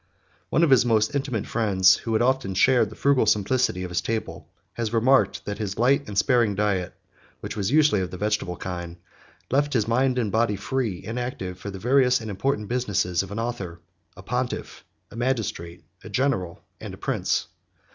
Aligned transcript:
One 0.49 0.63
of 0.63 0.71
his 0.71 0.83
most 0.83 1.13
intimate 1.13 1.45
friends, 1.45 1.97
49 1.97 2.03
who 2.05 2.13
had 2.13 2.21
often 2.23 2.53
shared 2.55 2.89
the 2.89 2.95
frugal 2.95 3.27
simplicity 3.27 3.83
of 3.83 3.91
his 3.91 4.01
table, 4.01 4.49
has 4.73 4.91
remarked, 4.91 5.45
that 5.45 5.59
his 5.59 5.77
light 5.77 6.07
and 6.07 6.17
sparing 6.17 6.55
diet 6.55 6.95
(which 7.41 7.55
was 7.55 7.69
usually 7.69 8.01
of 8.01 8.09
the 8.09 8.17
vegetable 8.17 8.55
kind) 8.55 8.97
left 9.51 9.73
his 9.73 9.87
mind 9.87 10.17
and 10.17 10.31
body 10.31 10.53
always 10.53 10.63
free 10.65 11.03
and 11.05 11.19
active, 11.19 11.59
for 11.59 11.69
the 11.69 11.77
various 11.77 12.19
and 12.19 12.31
important 12.31 12.67
business 12.67 13.21
of 13.21 13.29
an 13.31 13.37
author, 13.37 13.79
a 14.17 14.23
pontiff, 14.23 14.83
a 15.11 15.15
magistrate, 15.15 15.83
a 16.03 16.09
general, 16.09 16.63
and 16.79 16.95
a 16.95 16.97
prince. 16.97 17.45